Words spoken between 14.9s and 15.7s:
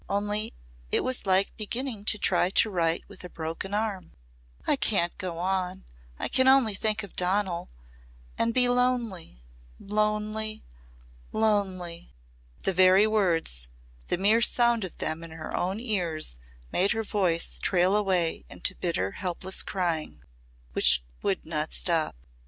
them in her